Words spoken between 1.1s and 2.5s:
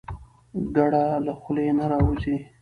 له خولې نه راوځي.